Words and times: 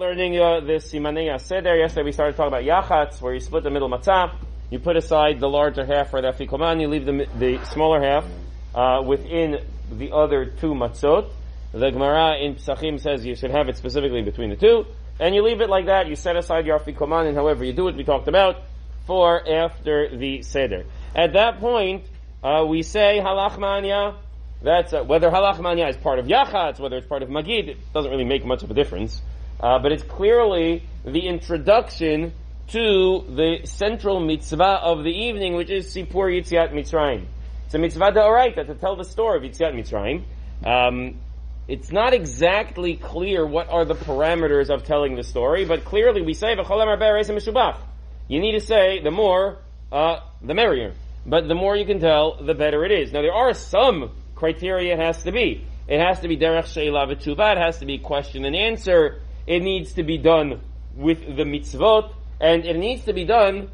learning 0.00 0.40
uh, 0.40 0.60
this 0.60 0.90
Simanei 0.90 1.38
Seder. 1.38 1.76
Yesterday 1.76 2.04
we 2.04 2.12
started 2.12 2.34
talking 2.34 2.48
about 2.48 2.64
Yachatz, 2.64 3.20
where 3.20 3.34
you 3.34 3.40
split 3.40 3.64
the 3.64 3.70
middle 3.70 3.90
matzah. 3.90 4.34
You 4.70 4.78
put 4.78 4.96
aside 4.96 5.40
the 5.40 5.46
larger 5.46 5.84
half 5.84 6.08
for 6.08 6.22
the 6.22 6.28
Afikoman, 6.28 6.80
you 6.80 6.88
leave 6.88 7.04
the, 7.04 7.26
the 7.38 7.62
smaller 7.66 8.00
half 8.00 8.24
uh, 8.74 9.02
within 9.04 9.58
the 9.92 10.12
other 10.12 10.46
two 10.46 10.72
matzot. 10.72 11.30
The 11.72 11.90
Gemara 11.90 12.38
in 12.38 12.54
Psachim 12.54 12.98
says 12.98 13.26
you 13.26 13.34
should 13.34 13.50
have 13.50 13.68
it 13.68 13.76
specifically 13.76 14.22
between 14.22 14.48
the 14.48 14.56
two, 14.56 14.86
and 15.20 15.34
you 15.34 15.42
leave 15.42 15.60
it 15.60 15.68
like 15.68 15.84
that. 15.84 16.06
You 16.06 16.16
set 16.16 16.34
aside 16.34 16.64
your 16.64 16.78
Afikoman, 16.78 17.26
and 17.26 17.36
however 17.36 17.62
you 17.62 17.74
do 17.74 17.88
it, 17.88 17.94
we 17.94 18.04
talked 18.04 18.26
about, 18.26 18.56
for 19.06 19.46
after 19.46 20.16
the 20.16 20.40
Seder. 20.40 20.86
At 21.14 21.34
that 21.34 21.60
point, 21.60 22.04
uh, 22.42 22.64
we 22.66 22.84
say 22.84 23.20
Halach 23.22 23.58
Manya, 23.58 24.14
that's 24.62 24.92
uh, 24.92 25.02
whether 25.04 25.30
halach 25.30 25.58
manya 25.60 25.86
is 25.86 25.96
part 25.96 26.18
of 26.18 26.26
yachatz, 26.26 26.78
whether 26.78 26.96
it's 26.96 27.06
part 27.06 27.22
of 27.22 27.30
magid, 27.30 27.68
it 27.68 27.92
doesn't 27.94 28.10
really 28.10 28.24
make 28.24 28.44
much 28.44 28.62
of 28.62 28.70
a 28.70 28.74
difference. 28.74 29.22
Uh, 29.60 29.78
but 29.78 29.92
it's 29.92 30.02
clearly 30.02 30.82
the 31.04 31.26
introduction 31.26 32.32
to 32.68 33.24
the 33.28 33.60
central 33.64 34.20
mitzvah 34.20 34.80
of 34.82 35.04
the 35.04 35.10
evening, 35.10 35.54
which 35.54 35.70
is 35.70 35.94
Sipur 35.94 36.30
Yitziat 36.30 36.72
Mitzrayim. 36.72 37.26
It's 37.66 37.74
a 37.74 37.78
mitzvah 37.78 38.12
deoraita 38.12 38.66
to 38.66 38.74
tell 38.74 38.96
the 38.96 39.04
story 39.04 39.38
of 39.38 39.42
Yitziat 39.42 39.74
Mitzrayim. 39.74 40.24
Um, 40.64 41.18
it's 41.68 41.92
not 41.92 42.14
exactly 42.14 42.96
clear 42.96 43.46
what 43.46 43.68
are 43.68 43.84
the 43.84 43.94
parameters 43.94 44.70
of 44.70 44.84
telling 44.84 45.14
the 45.14 45.22
story, 45.22 45.64
but 45.64 45.84
clearly 45.84 46.22
we 46.22 46.34
say 46.34 46.56
You 48.28 48.40
need 48.40 48.52
to 48.52 48.60
say 48.60 49.02
the 49.02 49.10
more, 49.10 49.58
uh, 49.92 50.20
the 50.42 50.54
merrier. 50.54 50.94
But 51.26 51.48
the 51.48 51.54
more 51.54 51.76
you 51.76 51.84
can 51.84 52.00
tell, 52.00 52.42
the 52.42 52.54
better 52.54 52.84
it 52.84 52.92
is. 52.92 53.12
Now 53.12 53.22
there 53.22 53.32
are 53.32 53.52
some 53.54 54.10
criteria 54.34 54.94
it 54.94 54.98
has 54.98 55.22
to 55.24 55.32
be. 55.32 55.64
It 55.86 56.00
has 56.00 56.20
to 56.20 56.28
be 56.28 56.36
derech 56.36 56.66
she'ela 56.66 57.06
v'tshuva. 57.06 57.52
It 57.52 57.58
has 57.58 57.78
to 57.78 57.86
be 57.86 57.98
question 57.98 58.44
and 58.44 58.56
answer. 58.56 59.20
It 59.46 59.60
needs 59.62 59.94
to 59.94 60.02
be 60.02 60.18
done 60.18 60.60
with 60.94 61.20
the 61.20 61.44
mitzvot, 61.44 62.12
and 62.40 62.64
it 62.64 62.76
needs 62.76 63.04
to 63.04 63.12
be 63.12 63.24
done, 63.24 63.70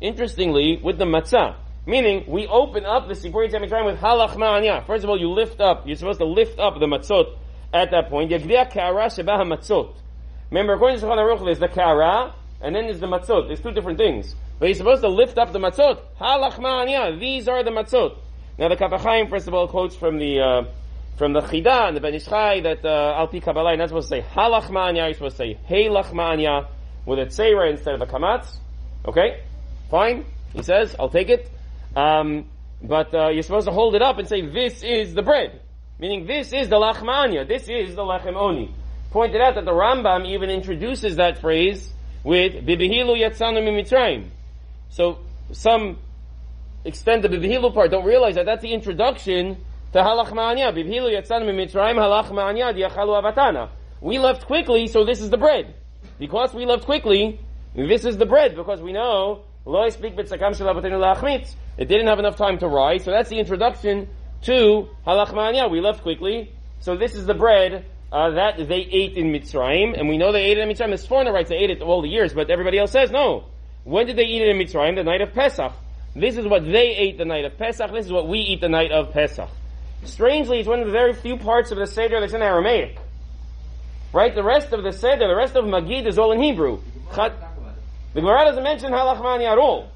interestingly, 0.00 0.80
with 0.82 0.98
the 0.98 1.04
matzah. 1.04 1.56
Meaning, 1.84 2.24
we 2.28 2.46
open 2.46 2.86
up 2.86 3.08
the 3.08 3.14
Sipur 3.14 3.48
Yitziat 3.48 3.68
Mitzrayim 3.68 3.86
with 3.86 3.98
halach 3.98 4.34
ma'anya. 4.36 4.86
First 4.86 5.02
of 5.04 5.10
all, 5.10 5.18
you 5.18 5.30
lift 5.30 5.60
up, 5.60 5.86
you're 5.86 5.96
supposed 5.96 6.20
to 6.20 6.26
lift 6.26 6.58
up 6.58 6.78
the 6.78 6.86
matzot 6.86 7.36
at 7.72 7.90
that 7.90 8.08
point. 8.08 8.30
Yagdiya 8.30 8.70
ka'ara 8.72 9.06
shebah 9.06 9.42
matzot. 9.44 9.94
Remember, 10.50 10.74
according 10.74 11.00
to 11.00 11.06
Shulchan 11.06 11.16
Aruch, 11.16 11.44
there's 11.44 11.58
the 11.58 11.68
ka'ara, 11.68 12.34
and 12.60 12.76
then 12.76 12.84
there's 12.84 13.00
the 13.00 13.08
matzot. 13.08 13.48
There's 13.48 13.60
two 13.60 13.72
different 13.72 13.98
things. 13.98 14.36
But 14.58 14.66
you're 14.66 14.76
supposed 14.76 15.02
to 15.02 15.08
lift 15.08 15.38
up 15.38 15.52
the 15.52 15.58
matzot. 15.58 16.00
Halach 16.20 16.54
ma'anya. 16.54 17.18
These 17.18 17.48
are 17.48 17.64
the 17.64 17.70
matzot. 17.70 18.16
Now 18.58 18.68
the 18.68 18.76
Kaf 18.76 18.92
HaChaim, 18.92 19.28
first 19.28 19.48
of 19.48 19.54
all, 19.54 19.66
quotes 19.66 19.96
from 19.96 20.18
the 20.18 20.40
uh, 20.40 20.62
from 21.16 21.32
the 21.32 21.40
Chida 21.40 21.88
and 21.88 21.96
the 21.96 22.00
Ben 22.00 22.14
Ish 22.14 22.26
Chai 22.26 22.60
that 22.60 22.84
uh, 22.84 23.14
Al 23.16 23.28
Pi 23.28 23.40
Kabbalah, 23.40 23.70
you're 23.70 23.78
not 23.78 23.88
supposed 23.88 24.08
to 24.08 24.16
say 24.16 24.22
Halach 24.22 24.64
Ma'anya, 24.64 25.06
you're 25.06 25.14
supposed 25.14 25.36
to 25.36 25.42
say 25.42 25.58
Heilach 25.68 26.12
Ma'anya 26.12 26.68
with 27.04 27.18
a 27.18 27.26
Tzeira 27.26 27.70
instead 27.70 27.94
of 27.94 28.00
a 28.00 28.06
Kamatz. 28.06 28.56
Okay, 29.06 29.42
fine. 29.90 30.24
He 30.52 30.62
says, 30.62 30.94
I'll 30.98 31.08
take 31.08 31.28
it. 31.28 31.50
Um, 31.96 32.46
but 32.82 33.14
uh, 33.14 33.28
you're 33.28 33.42
supposed 33.42 33.66
to 33.66 33.72
hold 33.72 33.94
it 33.94 34.02
up 34.02 34.18
and 34.18 34.28
say, 34.28 34.42
this 34.42 34.82
is 34.82 35.14
the 35.14 35.22
bread. 35.22 35.60
Meaning, 35.98 36.26
this 36.26 36.52
is 36.52 36.68
the 36.68 36.76
Lachmanya. 36.76 37.46
This 37.46 37.68
is 37.68 37.94
the 37.94 38.02
Lechem 38.02 38.34
Oni. 38.34 38.74
Pointed 39.10 39.40
out 39.40 39.54
that 39.54 39.64
the 39.64 39.72
Rambam 39.72 40.26
even 40.26 40.50
introduces 40.50 41.16
that 41.16 41.38
phrase 41.38 41.92
with 42.24 42.54
Bibihilu 42.66 43.16
Yatzanu 43.16 43.62
Mitzrayim. 43.62 44.30
So, 44.90 45.18
some 45.52 45.98
extend 46.84 47.22
the 47.22 47.28
Bibhilu 47.28 47.72
part 47.72 47.90
don't 47.90 48.04
realize 48.04 48.34
that 48.34 48.46
that's 48.46 48.62
the 48.62 48.72
introduction 48.72 49.58
We 54.00 54.18
left 54.18 54.46
quickly, 54.46 54.86
so 54.86 55.04
this 55.04 55.20
is 55.20 55.28
the 55.28 55.36
bread. 55.36 55.74
Because 56.18 56.54
we 56.54 56.64
left 56.64 56.86
quickly, 56.86 57.38
this 57.74 58.06
is 58.06 58.16
the 58.16 58.24
bread, 58.24 58.56
because 58.56 58.80
we 58.80 58.92
know. 58.92 59.42
It 59.66 60.00
didn't 61.88 62.06
have 62.06 62.18
enough 62.18 62.36
time 62.36 62.58
to 62.58 62.68
rise, 62.68 63.04
so 63.04 63.10
that's 63.10 63.28
the 63.28 63.38
introduction 63.38 64.08
to 64.42 64.88
Halach 65.06 65.34
Ma'anya. 65.34 65.70
We 65.70 65.82
left 65.82 66.02
quickly, 66.02 66.54
so 66.80 66.96
this 66.96 67.14
is 67.14 67.26
the 67.26 67.34
bread 67.34 67.84
uh, 68.10 68.30
that 68.30 68.66
they 68.66 68.80
ate 68.80 69.18
in 69.18 69.26
Mitzrayim, 69.26 69.98
and 69.98 70.08
we 70.08 70.16
know 70.16 70.32
they 70.32 70.44
ate 70.44 70.56
it 70.56 70.62
in 70.62 70.70
Mitzrayim. 70.70 70.98
The 70.98 71.06
Sforno 71.06 71.34
writes 71.34 71.50
they 71.50 71.56
ate 71.56 71.70
it 71.70 71.82
all 71.82 72.00
the 72.00 72.08
years, 72.08 72.32
but 72.32 72.50
everybody 72.50 72.78
else 72.78 72.92
says 72.92 73.10
no. 73.10 73.44
When 73.84 74.06
did 74.06 74.16
they 74.16 74.24
eat 74.24 74.40
it 74.40 74.48
in 74.48 74.56
Mitzrayim? 74.56 74.96
The 74.96 75.04
night 75.04 75.20
of 75.20 75.34
Pesach. 75.34 75.72
This 76.16 76.38
is 76.38 76.46
what 76.46 76.64
they 76.64 76.96
ate 76.96 77.18
the 77.18 77.26
night 77.26 77.44
of 77.44 77.58
Pesach. 77.58 77.92
This 77.92 78.06
is 78.06 78.12
what 78.12 78.26
we 78.26 78.38
eat 78.38 78.62
the 78.62 78.70
night 78.70 78.90
of 78.90 79.12
Pesach. 79.12 79.50
Strangely, 80.04 80.58
it's 80.60 80.68
one 80.68 80.80
of 80.80 80.86
the 80.86 80.92
very 80.92 81.14
few 81.14 81.36
parts 81.36 81.70
of 81.70 81.78
the 81.78 81.86
Seder 81.86 82.20
that's 82.20 82.32
in 82.32 82.42
Aramaic. 82.42 82.98
Right? 84.12 84.34
The 84.34 84.42
rest 84.42 84.72
of 84.72 84.82
the 84.82 84.92
Seder, 84.92 85.28
the 85.28 85.36
rest 85.36 85.54
of 85.56 85.64
Magid 85.64 86.06
is 86.06 86.18
all 86.18 86.32
in 86.32 86.42
Hebrew. 86.42 86.80
The 87.14 88.20
Gemara 88.20 88.46
doesn't 88.46 88.62
mention 88.62 88.92
Halachmani 88.92 89.44
at 89.50 89.58
all. 89.58 89.90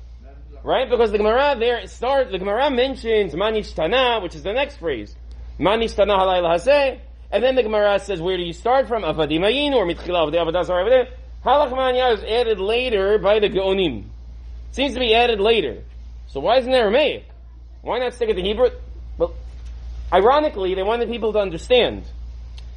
Right? 0.63 0.89
Because 0.89 1.13
the 1.13 1.19
Gemara 1.19 1.57
there 1.59 1.87
starts, 1.87 2.31
the 2.31 2.39
Gemara 2.39 2.71
mentions 2.71 3.35
Manish 3.35 3.75
Tana, 3.75 4.21
which 4.21 4.35
is 4.35 4.43
the 4.43 4.53
next 4.53 4.77
phrase. 4.79 5.15
Manish 5.59 5.95
Tana 5.95 6.15
halayla 6.15 6.57
haseh. 6.57 6.99
And 7.31 7.43
then 7.43 7.57
the 7.57 7.63
Gemara 7.63 7.99
says, 7.99 8.21
where 8.23 8.37
do 8.37 8.43
you 8.43 8.53
start 8.53 8.89
from? 8.89 9.03
Avadimayin 9.03 9.73
or 9.73 9.85
Mitchila 9.87 10.31
Avadi 10.31 10.37
Avadas 10.37 10.71
over 10.71 10.89
there. 10.89 11.09
Halachmani 11.45 12.15
is 12.15 12.25
added 12.25 12.59
later 12.59 13.19
by 13.19 13.39
the 13.39 13.49
Geonim. 13.49 14.05
Seems 14.71 14.95
to 14.95 15.01
be 15.01 15.15
added 15.15 15.41
later. 15.41 15.83
So 16.29 16.41
why 16.41 16.59
isn't 16.59 16.73
Aramaic? 16.73 17.25
Why 17.83 17.99
not 17.99 18.15
stick 18.15 18.29
it 18.31 18.35
to 18.35 18.43
Hebrew? 18.43 18.71
Well, 19.19 19.35
ironically, 20.13 20.75
they 20.75 20.83
wanted 20.83 21.09
people 21.09 21.33
to 21.33 21.39
understand. 21.39 22.05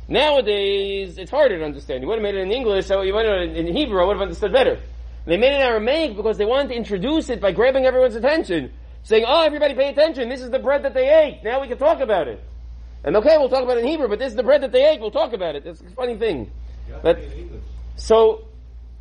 Nowadays, 0.08 1.18
it's 1.18 1.30
harder 1.30 1.60
to 1.60 1.66
understand. 1.66 2.02
You 2.02 2.08
would 2.08 2.16
have 2.16 2.24
made 2.24 2.36
it 2.36 2.42
in 2.42 2.52
English, 2.52 2.88
so 2.88 3.02
you 3.02 3.14
would 3.14 3.26
have 3.26 3.56
in 3.56 3.68
Hebrew, 3.76 4.02
I 4.02 4.06
would 4.06 4.16
have 4.16 4.24
understood 4.24 4.52
better. 4.52 4.80
They 5.26 5.38
made 5.38 5.54
it 5.54 5.58
in 5.58 5.62
Aramaic 5.62 6.16
because 6.16 6.38
they 6.38 6.46
wanted 6.46 6.70
to 6.70 6.76
introduce 6.76 7.30
it 7.30 7.40
by 7.40 7.52
grabbing 7.52 7.86
everyone's 7.86 8.16
attention. 8.16 8.72
Saying, 9.04 9.26
oh, 9.28 9.44
everybody 9.44 9.76
pay 9.76 9.90
attention, 9.90 10.30
this 10.30 10.42
is 10.42 10.50
the 10.50 10.60
bread 10.60 10.84
that 10.84 10.94
they 10.94 11.10
ate, 11.10 11.44
now 11.44 11.62
we 11.62 11.68
can 11.68 11.78
talk 11.78 12.00
about 12.00 12.28
it. 12.28 12.44
And 13.04 13.16
okay, 13.16 13.38
we'll 13.38 13.50
talk 13.50 13.64
about 13.64 13.78
it 13.78 13.82
in 13.82 13.88
Hebrew, 13.88 14.10
but 14.10 14.20
this 14.20 14.32
is 14.32 14.36
the 14.36 14.44
bread 14.44 14.62
that 14.64 14.72
they 14.72 14.86
ate, 14.90 15.00
we'll 15.00 15.12
talk 15.12 15.34
about 15.34 15.56
it. 15.56 15.66
It's 15.66 15.80
a 15.80 15.90
funny 15.92 16.18
thing. 16.18 16.52
But, 17.02 17.20
so, 17.96 18.46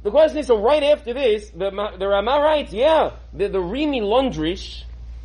the 0.02 0.10
question 0.10 0.38
is, 0.38 0.46
so 0.46 0.60
right 0.60 0.82
after 0.82 1.12
this, 1.14 1.50
the, 1.50 1.70
the 1.98 2.06
Rama 2.06 2.40
writes, 2.40 2.72
yeah, 2.72 3.16
the, 3.32 3.48
the 3.48 3.58
Rimi 3.58 4.00
Londrish 4.00 4.84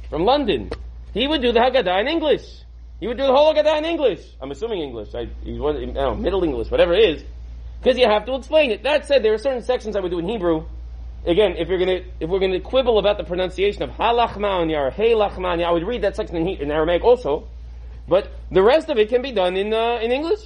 from 0.10 0.26
London, 0.26 0.72
he 1.14 1.28
would 1.28 1.42
do 1.42 1.52
the 1.52 1.60
Haggadah 1.60 2.02
in 2.02 2.08
English. 2.08 2.63
He 3.04 3.08
would 3.08 3.18
do 3.18 3.28
the 3.28 3.34
whole 3.34 3.54
Haggadah 3.54 3.80
in 3.80 3.84
English. 3.84 4.22
I'm 4.40 4.50
assuming 4.52 4.80
English. 4.80 5.14
I, 5.14 5.28
I 5.46 5.86
know, 5.88 6.16
Middle 6.16 6.42
English, 6.46 6.72
whatever 6.72 6.94
it 6.94 7.04
is. 7.04 7.24
Because 7.82 7.98
you 7.98 8.08
have 8.08 8.26
to 8.28 8.36
explain 8.36 8.72
it. 8.72 8.84
That 8.84 9.08
said, 9.08 9.24
there 9.24 9.34
are 9.34 9.38
certain 9.38 9.62
sections 9.62 9.98
I 9.98 10.00
would 10.00 10.10
do 10.10 10.20
in 10.20 10.30
Hebrew. 10.30 10.64
Again, 11.26 11.58
if 11.58 11.68
you're 11.68 11.80
gonna, 11.80 12.00
if 12.22 12.30
we're 12.30 12.40
gonna 12.40 12.62
quibble 12.62 13.00
about 13.00 13.18
the 13.18 13.26
pronunciation 13.26 13.84
of 13.84 13.90
halachmanya 13.90 14.88
or 14.88 14.92
heilachmanya, 14.92 15.66
I 15.66 15.72
would 15.72 15.86
read 15.86 16.04
that 16.04 16.16
section 16.16 16.38
in, 16.38 16.48
in, 16.48 16.72
Aramaic 16.72 17.04
also. 17.04 17.50
But 18.08 18.32
the 18.50 18.64
rest 18.64 18.88
of 18.90 18.98
it 18.98 19.10
can 19.10 19.22
be 19.22 19.34
done 19.34 19.58
in, 19.58 19.74
uh, 19.74 20.00
in 20.02 20.14
English. 20.14 20.40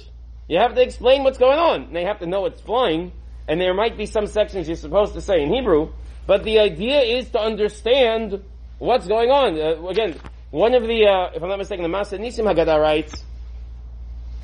You 0.48 0.58
have 0.58 0.74
to 0.74 0.82
explain 0.82 1.22
what's 1.22 1.38
going 1.38 1.60
on. 1.60 1.92
They 1.92 2.06
have 2.06 2.18
to 2.18 2.26
know 2.26 2.46
it's 2.46 2.60
flying 2.60 3.12
and 3.46 3.60
there 3.60 3.72
might 3.72 3.96
be 3.96 4.06
some 4.06 4.26
sections 4.26 4.66
you're 4.66 4.76
supposed 4.76 5.14
to 5.14 5.20
say 5.20 5.44
in 5.44 5.54
Hebrew, 5.54 5.92
but 6.26 6.42
the 6.42 6.58
idea 6.58 7.02
is 7.02 7.30
to 7.30 7.38
understand 7.38 8.42
what's 8.80 9.06
going 9.06 9.30
on. 9.30 9.56
Uh, 9.60 9.86
again, 9.86 10.16
one 10.50 10.74
of 10.74 10.82
the, 10.82 11.06
uh, 11.06 11.30
if 11.34 11.42
I'm 11.42 11.48
not 11.48 11.58
mistaken, 11.58 11.82
the 11.82 11.96
Maaseh 11.96 12.18
Nissim 12.18 12.44
Haggadah 12.44 12.80
writes, 12.80 13.24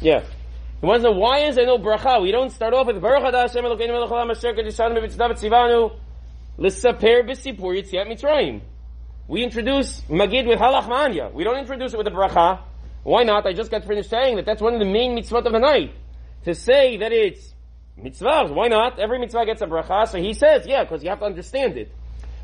yeah, 0.01 0.25
he 0.81 0.87
wants 0.87 1.05
to 1.05 1.11
know 1.11 1.17
why 1.17 1.41
is 1.41 1.57
there 1.57 1.67
no 1.67 1.79
bracha? 1.79 2.21
We 2.21 2.31
don't 2.31 2.51
start 2.51 2.75
off 2.75 2.87
with 2.87 3.01
Baruch 3.01 3.25
Hada 3.25 3.43
Hashem 3.43 3.65
Elokeinu 3.65 3.89
Melech 3.89 4.11
Haolam 4.11 4.31
Asher 4.31 4.53
Kedishanu 4.53 5.01
Mitzvah 5.01 5.31
Tzivanu 5.31 5.97
L'Saper 6.59 7.23
B'Sipur 7.23 7.81
Yitziat 7.81 8.07
Mitzrayim. 8.07 8.61
We 9.27 9.43
introduce 9.43 10.03
Magid 10.03 10.47
with 10.47 10.59
Halach 10.59 10.89
Manya. 10.89 11.31
We 11.33 11.45
don't 11.45 11.59
introduce 11.59 11.95
it 11.95 11.97
with 11.97 12.07
a 12.07 12.11
bracha. 12.11 12.61
Why 13.03 13.23
not? 13.23 13.47
I 13.47 13.55
just 13.55 13.71
got 13.71 13.85
finished 13.85 14.11
saying 14.11 14.37
that 14.37 14.45
that's 14.45 14.61
one 14.61 14.75
of 14.75 14.81
the 14.81 14.87
main 14.87 15.17
mitzvot 15.17 15.47
of 15.47 15.53
the 15.53 15.59
night. 15.59 15.95
To 16.45 16.55
say 16.55 16.99
that 16.99 17.13
it's 17.13 17.55
Mitzvah, 17.97 18.53
why 18.53 18.69
not? 18.69 18.99
Every 18.99 19.19
mitzvah 19.19 19.47
gets 19.47 19.63
a 19.63 19.67
bracha, 19.67 20.09
so 20.09 20.19
he 20.19 20.35
says, 20.35 20.67
yeah, 20.67 20.83
because 20.83 21.05
you 21.05 21.11
have 21.11 21.21
to 21.21 21.25
understand 21.25 21.77
it. 21.77 21.93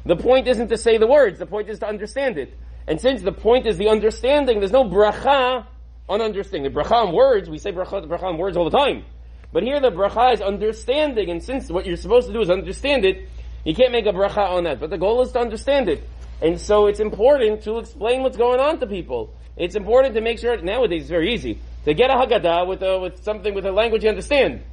The 0.07 0.17
point 0.17 0.47
isn't 0.47 0.69
to 0.69 0.79
say 0.79 0.97
the 0.97 1.07
words, 1.07 1.39
the 1.39 1.47
point 1.47 1.69
is 1.69 1.81
to 1.81 1.89
understand 1.89 2.39
it. 2.39 2.57
And 2.91 3.01
since 3.01 3.23
the 3.23 3.31
point 3.31 3.69
is 3.69 3.79
the 3.79 3.89
understanding, 3.89 4.59
there's 4.59 4.73
no 4.73 4.83
bracha 4.83 5.65
on 6.09 6.21
understanding. 6.21 6.73
The 6.73 6.81
bracha 6.81 7.07
on 7.07 7.15
words, 7.15 7.49
we 7.49 7.57
say 7.57 7.71
bracha, 7.71 8.05
bracha 8.05 8.25
on 8.25 8.37
words 8.37 8.57
all 8.57 8.69
the 8.69 8.77
time. 8.77 9.05
But 9.53 9.63
here 9.63 9.79
the 9.79 9.93
bracha 9.93 10.35
is 10.35 10.41
understanding, 10.41 11.31
and 11.31 11.41
since 11.41 11.71
what 11.71 11.87
you're 11.87 11.97
supposed 11.97 12.27
to 12.27 12.33
do 12.33 12.41
is 12.41 12.51
understand 12.51 13.05
it, 13.05 13.29
you 13.65 13.77
can't 13.77 13.93
make 13.93 14.07
a 14.07 14.13
bracha 14.13 14.51
on 14.51 14.65
that. 14.65 14.81
But 14.81 14.91
the 14.91 14.99
goal 14.99 15.23
is 15.23 15.31
to 15.33 15.39
understand 15.39 15.89
it. 15.89 16.03
And 16.43 16.61
so 16.61 16.89
it's 16.89 16.99
important 16.99 17.63
to 17.63 17.79
explain 17.79 18.25
what's 18.25 18.37
going 18.37 18.59
on 18.59 18.81
to 18.81 18.89
people. 18.89 19.33
It's 19.57 19.77
important 19.77 20.17
to 20.17 20.21
make 20.21 20.41
sure, 20.41 20.61
nowadays 20.61 21.03
it's 21.03 21.11
very 21.11 21.33
easy, 21.33 21.61
to 21.85 21.95
get 21.95 22.11
a 22.11 22.15
Haggadah 22.15 22.67
with, 22.67 22.83
a, 22.83 22.99
with 22.99 23.23
something, 23.23 23.55
with 23.55 23.67
a 23.67 23.73
language 23.73 24.03
you 24.03 24.09
understand. 24.09 24.65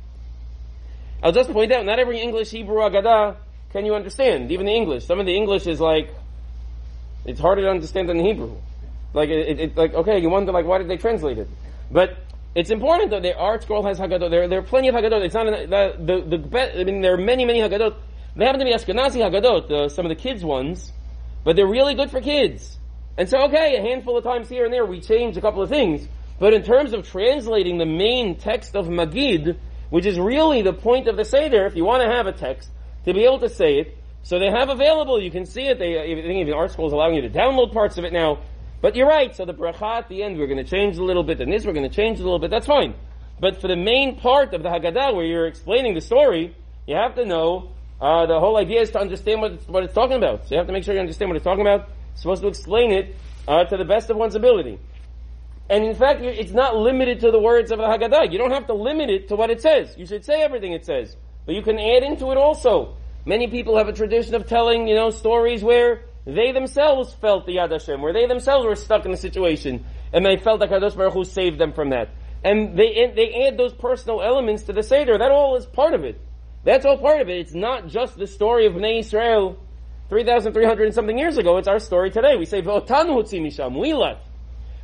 I'll 1.22 1.34
just 1.34 1.52
point 1.52 1.72
out, 1.72 1.86
not 1.86 2.00
every 2.00 2.19
English 2.19 2.50
Hebrew 2.50 2.78
Agadah 2.78 3.38
can 3.72 3.86
you 3.86 3.94
understand, 3.94 4.52
even 4.52 4.66
the 4.66 4.74
English. 4.74 5.06
Some 5.06 5.19
of 5.19 5.28
the 5.28 5.36
English 5.36 5.68
is 5.68 5.80
like, 5.80 6.10
it's 7.25 7.40
harder 7.40 7.64
to 7.64 7.69
understand 7.69 8.10
than 8.10 8.19
Hebrew. 8.19 8.58
Like, 9.14 9.30
it, 9.30 9.60
it, 9.60 9.78
like, 9.78 9.94
okay, 9.94 10.19
you 10.19 10.30
wonder, 10.30 10.52
like, 10.52 10.66
why 10.66 10.78
did 10.78 10.90
they 10.90 10.98
translate 10.98 11.38
it? 11.38 11.50
But 11.92 12.18
it's 12.56 12.69
important 12.69 13.12
that 13.12 13.22
the 13.22 13.34
ArtScroll 13.34 13.88
has 13.88 14.00
Haggadot. 14.00 14.30
There, 14.30 14.48
there 14.48 14.60
are 14.60 14.64
plenty 14.64 14.88
of 14.90 14.96
Haggadot. 14.96 15.24
It's 15.24 15.34
not 15.34 15.46
the, 15.46 15.96
the, 15.98 16.38
the, 16.38 16.80
I 16.80 16.84
mean, 16.84 17.02
there 17.02 17.14
are 17.14 17.18
many, 17.18 17.46
many 17.46 17.60
Haggadot. 17.60 17.96
They 18.36 18.46
happen 18.46 18.60
to 18.60 18.66
be 18.66 18.74
Ashkenazi 18.74 19.22
Haggadot, 19.22 19.72
uh, 19.72 19.90
some 19.90 20.06
of 20.06 20.10
the 20.10 20.16
kids' 20.16 20.44
ones, 20.44 20.92
but 21.44 21.56
they're 21.56 21.68
really 21.68 21.96
good 21.96 22.12
for 22.12 22.22
kids. 22.22 22.78
And 23.18 23.28
so, 23.28 23.46
okay, 23.46 23.75
a 23.78 23.81
handful 23.81 24.18
of 24.18 24.24
times 24.24 24.48
here 24.48 24.66
and 24.66 24.74
there 24.74 24.86
we 24.86 25.02
change 25.02 25.38
a 25.38 25.42
couple 25.42 25.64
of 25.64 25.69
things. 25.69 26.08
But 26.40 26.54
in 26.54 26.62
terms 26.62 26.94
of 26.94 27.08
translating 27.08 27.80
the 27.80 27.86
main 27.86 28.36
text 28.36 28.75
of 28.75 28.88
Magid, 28.88 29.58
which 29.90 30.06
is 30.06 30.19
really 30.19 30.62
the 30.62 30.74
point 30.74 31.08
of 31.08 31.18
the 31.18 31.25
Seder, 31.25 31.66
if 31.66 31.75
you 31.75 31.84
want 31.84 32.04
to 32.04 32.10
have 32.10 32.28
a 32.28 32.31
text, 32.31 32.69
to 33.06 33.14
be 33.14 33.24
able 33.24 33.40
to 33.40 33.50
say 33.50 33.80
it, 33.80 33.98
so 34.28 34.40
they 34.40 34.52
have 34.52 34.68
available, 34.68 35.22
you 35.22 35.32
can 35.32 35.46
see 35.46 35.68
it, 35.68 35.80
they, 35.80 35.98
I 35.98 36.22
think 36.22 36.42
even 36.42 36.54
ArtScroll 36.54 36.88
is 36.88 36.92
allowing 36.92 37.16
you 37.16 37.22
to 37.22 37.30
download 37.30 37.72
parts 37.72 37.98
of 37.98 38.04
it 38.04 38.12
now, 38.12 38.40
but 38.82 38.94
you're 38.94 39.08
right, 39.08 39.34
so 39.34 39.46
the 39.46 39.54
bracha 39.54 40.00
at 40.00 40.10
the 40.10 40.22
end, 40.22 40.38
we're 40.38 40.54
to 40.54 40.66
change 40.66 40.98
a 40.98 41.02
little 41.02 41.24
bit, 41.24 41.40
and 41.40 41.50
this 41.50 41.64
we're 41.64 41.72
to 41.72 41.88
change 41.88 42.20
a 42.20 42.24
little 42.24 42.38
bit, 42.38 42.52
that's 42.52 42.68
fine. 42.68 42.94
But 43.40 43.62
for 43.62 43.70
the 43.70 43.78
main 43.78 44.18
part 44.18 44.54
of 44.54 44.64
the 44.64 44.68
Haggadah, 44.68 45.16
where 45.16 45.24
you're 45.24 45.48
explaining 45.48 45.94
the 45.94 46.02
story, 46.02 46.54
you 46.86 46.98
have 46.98 47.16
to 47.16 47.24
know, 47.24 47.72
uh, 48.02 48.26
the 48.26 48.38
whole 48.38 48.58
idea 48.58 48.82
is 48.82 48.92
to 48.92 49.00
understand 49.00 49.40
what 49.40 49.54
it's, 49.54 49.66
what 49.66 49.86
it's 49.86 49.94
talking 49.94 50.18
about. 50.18 50.46
So 50.46 50.56
you 50.56 50.58
have 50.58 50.68
to 50.68 50.74
make 50.74 50.84
sure 50.84 50.94
you 50.94 51.00
understand 51.00 51.30
what 51.30 51.38
it's 51.38 51.46
talking 51.46 51.62
about, 51.62 51.88
supposed 52.16 52.42
to 52.42 52.50
explain 52.50 52.92
it, 52.92 53.16
uh, 53.48 53.64
to 53.64 53.78
the 53.78 53.86
best 53.86 54.10
of 54.10 54.18
one's 54.18 54.36
ability. 54.36 54.78
And 55.70 55.86
in 55.86 55.96
fact, 55.96 56.20
it's 56.20 56.52
not 56.52 56.76
limited 56.76 57.22
to 57.22 57.32
the 57.32 57.40
words 57.40 57.72
of 57.72 57.78
the 57.78 57.86
Haggadah. 57.86 58.30
You 58.34 58.40
don't 58.40 58.52
have 58.52 58.68
to 58.68 58.74
limit 58.74 59.10
it 59.10 59.30
to 59.30 59.38
what 59.38 59.52
it 59.52 59.62
says. 59.62 59.96
You 59.98 60.06
should 60.06 60.26
say 60.26 60.42
everything 60.42 60.74
it 60.74 60.86
says. 60.86 61.16
But 61.46 61.56
you 61.56 61.62
can 61.62 61.80
add 61.80 62.04
into 62.04 62.32
it 62.32 62.38
also. 62.38 62.98
Many 63.28 63.48
people 63.50 63.78
have 63.78 63.90
a 63.90 63.94
tradition 63.94 64.36
of 64.36 64.48
telling, 64.48 64.88
you 64.88 64.96
know, 64.96 65.10
stories 65.10 65.62
where 65.62 66.04
they 66.26 66.54
themselves 66.54 67.14
felt 67.16 67.46
the 67.46 67.58
Yad 67.58 67.72
Hashem, 67.72 68.02
where 68.02 68.14
they 68.14 68.26
themselves 68.26 68.66
were 68.66 68.78
stuck 68.78 69.06
in 69.06 69.12
a 69.12 69.18
situation, 69.18 69.84
and 70.14 70.26
they 70.26 70.38
felt 70.38 70.62
that 70.62 70.70
Kadosh 70.70 70.96
Baruch 70.96 71.12
Hu 71.14 71.26
saved 71.26 71.60
them 71.60 71.74
from 71.74 71.90
that. 71.90 72.08
And 72.46 72.78
they, 72.80 73.12
they 73.14 73.46
add 73.46 73.58
those 73.58 73.74
personal 73.74 74.22
elements 74.22 74.64
to 74.64 74.74
the 74.74 74.82
Seder. 74.82 75.18
That 75.18 75.30
all 75.30 75.58
is 75.58 75.66
part 75.66 75.94
of 75.94 76.06
it. 76.06 76.22
That's 76.64 76.86
all 76.86 76.98
part 76.98 77.20
of 77.20 77.28
it. 77.28 77.40
It's 77.40 77.54
not 77.54 77.88
just 77.88 78.18
the 78.18 78.28
story 78.28 78.66
of 78.66 78.76
Bnei 78.76 79.00
Israel 79.00 79.58
3,300 80.08 80.86
and 80.86 80.96
something 80.96 81.20
years 81.20 81.38
ago. 81.38 81.58
It's 81.58 81.68
our 81.68 81.80
story 81.80 82.12
today. 82.12 82.38
We 82.38 82.46
say, 82.46 82.62
V'otan 82.62 83.08
misham. 83.10 83.78
We 83.78 83.94
left. 83.94 84.26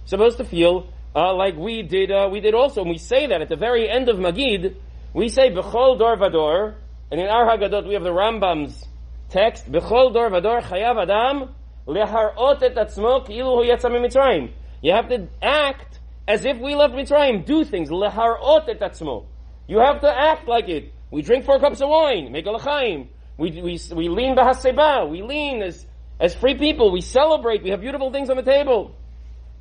Supposed 0.03 0.35
to 0.39 0.43
feel 0.43 0.89
uh, 1.15 1.33
like 1.33 1.55
we 1.55 1.81
did, 1.81 2.11
uh, 2.11 2.27
we 2.29 2.41
did 2.41 2.55
also. 2.55 2.81
And 2.81 2.89
we 2.89 2.97
say 2.97 3.25
that 3.27 3.41
at 3.41 3.47
the 3.47 3.55
very 3.55 3.89
end 3.89 4.09
of 4.09 4.17
Magid, 4.17 4.75
we 5.13 5.29
say, 5.29 5.49
B'chol 5.49 5.97
dor 5.97 6.17
vador, 6.17 6.75
and 7.11 7.19
in 7.19 7.27
our 7.27 7.45
Haggadot 7.45 7.87
we 7.87 7.93
have 7.93 8.03
the 8.03 8.09
Rambam's 8.09 8.85
text, 9.29 9.71
B'chol 9.71 10.13
dor 10.13 10.29
vador 10.29 10.61
chayav 10.61 11.01
adam, 11.01 11.53
leharot 11.87 12.61
et 12.63 12.75
atzmo 12.75 13.25
ki'ilu 13.25 13.63
hu 13.63 13.69
yatsa 13.69 13.89
mitzrayim. 13.89 14.51
You 14.81 14.91
have 14.91 15.09
to 15.09 15.27
act 15.41 15.99
as 16.27 16.45
if 16.45 16.57
we 16.57 16.75
left 16.75 16.93
Mitzrayim. 16.93 17.45
Do 17.45 17.63
things, 17.63 17.89
leharot 17.89 18.67
et 18.69 18.79
atzmo. 18.79 19.25
You 19.67 19.79
have 19.79 20.01
to 20.01 20.09
act 20.09 20.47
like 20.47 20.67
it. 20.69 20.93
We 21.11 21.21
drink 21.21 21.45
four 21.45 21.59
cups 21.59 21.81
of 21.81 21.89
wine, 21.89 22.31
make 22.31 22.45
a 22.45 22.51
l'chaim. 22.51 23.07
We, 23.37 23.51
we, 23.61 23.79
we 23.93 24.09
lean 24.09 24.35
bahaseba. 24.35 25.09
We 25.09 25.21
lean 25.21 25.61
as, 25.61 25.85
as 26.19 26.35
free 26.35 26.55
people. 26.55 26.91
We 26.91 27.01
celebrate. 27.01 27.63
We 27.63 27.69
have 27.69 27.81
beautiful 27.81 28.11
things 28.11 28.29
on 28.29 28.37
the 28.37 28.43
table. 28.43 28.95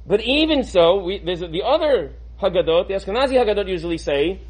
But 0.07 0.21
even 0.23 0.65
so, 0.65 1.03
we, 1.03 1.19
there's 1.19 1.41
the 1.41 1.63
other 1.65 2.13
Haggadot, 2.41 2.89
the 2.89 2.95
Ashkenazi 2.95 3.35
Haggadot 3.35 3.69
usually 3.69 3.99
say, 3.99 4.41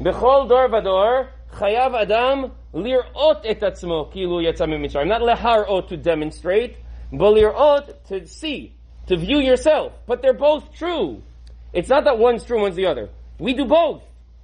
Bechol 0.00 0.48
dor 0.48 0.68
vador, 0.68 1.28
chayav 1.52 1.94
adam 1.94 2.52
lirot 2.74 3.40
et 3.44 3.60
atzmo 3.60 4.12
kilu 4.12 4.42
yatzam 4.42 4.70
mitzrayim. 4.70 5.08
Not 5.08 5.22
leharot 5.22 5.88
to 5.88 5.96
demonstrate, 5.96 6.76
but 7.12 7.32
lirot 7.32 8.04
to 8.08 8.26
see, 8.26 8.74
to 9.06 9.16
view 9.16 9.38
yourself. 9.38 9.92
But 10.06 10.22
they're 10.22 10.32
both 10.34 10.74
true. 10.74 11.22
It's 11.72 11.88
not 11.88 12.04
that 12.04 12.18
one's 12.18 12.44
true, 12.44 12.60
one's 12.60 12.76
the 12.76 12.86
other. 12.86 13.10
We 13.38 13.52
do 13.54 13.64
both. 13.64 14.02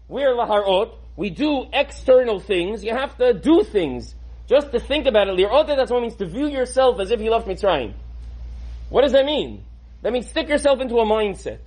We're 0.08 0.34
laharot, 0.34 0.94
we 1.16 1.30
do 1.30 1.66
external 1.72 2.40
things, 2.40 2.84
you 2.84 2.94
have 2.94 3.16
to 3.18 3.32
do 3.32 3.62
things. 3.62 4.14
Just 4.48 4.72
to 4.72 4.80
think 4.80 5.06
about 5.06 5.28
it, 5.28 5.36
that's 5.38 5.90
what 5.90 5.98
it 5.98 6.02
means 6.02 6.16
to 6.16 6.26
view 6.26 6.46
yourself 6.46 7.00
as 7.00 7.10
if 7.10 7.20
you 7.20 7.30
left 7.30 7.46
Mitzrayim. 7.46 7.94
What 8.90 9.02
does 9.02 9.12
that 9.12 9.24
mean? 9.24 9.64
That 10.02 10.12
means 10.12 10.28
stick 10.28 10.48
yourself 10.48 10.80
into 10.80 10.96
a 10.96 11.06
mindset. 11.06 11.60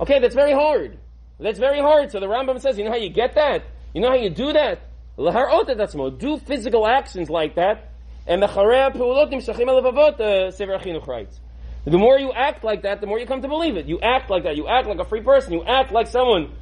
Okay, 0.00 0.18
that's 0.18 0.34
very 0.34 0.52
hard. 0.52 0.98
That's 1.38 1.58
very 1.60 1.78
hard. 1.78 2.10
So 2.10 2.18
the 2.18 2.26
Rambam 2.26 2.60
says, 2.60 2.78
you 2.78 2.84
know 2.84 2.90
how 2.90 2.96
you 2.96 3.10
get 3.10 3.34
that? 3.34 3.62
You 3.94 4.00
know 4.00 4.08
how 4.08 4.16
you 4.16 4.30
do 4.30 4.52
that? 4.52 4.80
Do 6.18 6.38
physical 6.38 6.86
actions 6.86 7.28
like 7.28 7.56
that. 7.56 7.90
And 8.26 8.42
the. 8.42 8.48
The 11.84 11.98
more 11.98 12.18
you 12.18 12.32
act 12.32 12.62
like 12.62 12.82
that, 12.82 13.00
the 13.00 13.06
more 13.06 13.18
you 13.18 13.26
come 13.26 13.42
to 13.42 13.48
believe 13.48 13.76
it. 13.76 13.86
You 13.86 14.00
act 14.00 14.30
like 14.30 14.44
that. 14.44 14.56
You 14.56 14.68
act 14.68 14.86
like 14.86 14.98
a 14.98 15.04
free 15.04 15.22
person. 15.22 15.52
You 15.54 15.64
act 15.64 15.92
like 15.92 16.06
someone 16.06 16.52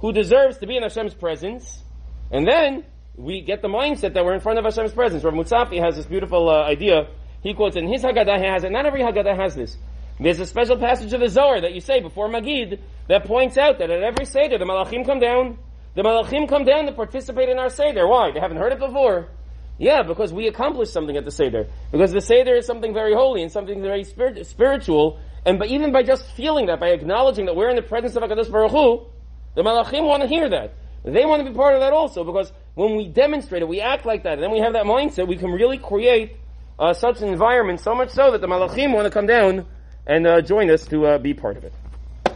who 0.00 0.12
deserves 0.12 0.58
to 0.58 0.66
be 0.66 0.76
in 0.76 0.82
Hashem's 0.82 1.14
presence, 1.14 1.82
and 2.30 2.46
then 2.46 2.84
we 3.16 3.42
get 3.42 3.62
the 3.62 3.68
mindset 3.68 4.14
that 4.14 4.24
we're 4.24 4.34
in 4.34 4.40
front 4.40 4.58
of 4.58 4.64
Hashem's 4.64 4.92
presence. 4.92 5.24
Rav 5.24 5.34
Mutzafi 5.34 5.82
has 5.82 5.96
this 5.96 6.06
beautiful 6.06 6.48
uh, 6.48 6.62
idea. 6.62 7.08
He 7.42 7.54
quotes 7.54 7.76
in 7.76 7.86
his 7.86 8.02
Haggadah 8.02 8.38
he 8.38 8.46
has 8.46 8.64
it. 8.64 8.72
Not 8.72 8.86
every 8.86 9.00
Haggadah 9.00 9.36
has 9.36 9.54
this. 9.54 9.76
There's 10.18 10.40
a 10.40 10.46
special 10.46 10.76
passage 10.76 11.12
of 11.14 11.20
the 11.20 11.28
Zohar 11.28 11.62
that 11.62 11.72
you 11.72 11.80
say 11.80 12.00
before 12.00 12.28
Magid 12.28 12.80
that 13.08 13.24
points 13.24 13.56
out 13.56 13.78
that 13.78 13.90
at 13.90 14.02
every 14.02 14.26
Seder 14.26 14.58
the 14.58 14.66
Malachim 14.66 15.06
come 15.06 15.18
down. 15.18 15.58
The 15.94 16.02
Malachim 16.02 16.48
come 16.48 16.64
down 16.64 16.86
to 16.86 16.92
participate 16.92 17.48
in 17.48 17.58
our 17.58 17.68
Seder. 17.68 18.06
Why? 18.06 18.30
They 18.30 18.40
haven't 18.40 18.58
heard 18.58 18.72
it 18.72 18.78
before. 18.78 19.28
Yeah, 19.78 20.02
because 20.02 20.32
we 20.32 20.46
accomplished 20.46 20.92
something 20.92 21.16
at 21.16 21.24
the 21.24 21.30
Seder. 21.30 21.66
Because 21.90 22.12
the 22.12 22.20
Seder 22.20 22.54
is 22.54 22.66
something 22.66 22.94
very 22.94 23.14
holy 23.14 23.42
and 23.42 23.50
something 23.50 23.80
very 23.82 24.04
spirit, 24.04 24.46
spiritual. 24.46 25.18
And 25.44 25.58
by, 25.58 25.66
even 25.66 25.90
by 25.90 26.02
just 26.02 26.26
feeling 26.32 26.66
that, 26.66 26.78
by 26.78 26.88
acknowledging 26.88 27.46
that 27.46 27.56
we're 27.56 27.70
in 27.70 27.76
the 27.76 27.82
presence 27.82 28.14
of 28.14 28.22
HaKadosh 28.22 28.50
Baruch 28.52 28.70
Hu, 28.70 29.06
the 29.54 29.62
Malachim 29.62 30.06
want 30.06 30.22
to 30.22 30.28
hear 30.28 30.48
that. 30.50 30.74
They 31.02 31.24
want 31.24 31.44
to 31.44 31.50
be 31.50 31.56
part 31.56 31.74
of 31.74 31.80
that 31.80 31.94
also, 31.94 32.24
because 32.24 32.52
when 32.74 32.96
we 32.96 33.08
demonstrate 33.08 33.62
it, 33.62 33.68
we 33.68 33.80
act 33.80 34.04
like 34.04 34.24
that, 34.24 34.34
and 34.34 34.42
then 34.42 34.50
we 34.50 34.58
have 34.58 34.74
that 34.74 34.84
mindset, 34.84 35.26
we 35.26 35.36
can 35.36 35.50
really 35.50 35.78
create 35.78 36.36
uh, 36.78 36.92
such 36.92 37.22
an 37.22 37.28
environment, 37.28 37.80
so 37.80 37.94
much 37.94 38.10
so 38.10 38.32
that 38.32 38.42
the 38.42 38.46
Malachim 38.46 38.92
want 38.92 39.06
to 39.06 39.10
come 39.10 39.26
down 39.26 39.66
and 40.06 40.26
uh, 40.26 40.42
join 40.42 40.70
us 40.70 40.84
to 40.86 41.06
uh, 41.06 41.18
be 41.18 41.32
part 41.32 41.56
of 41.56 41.64
it. 41.64 41.72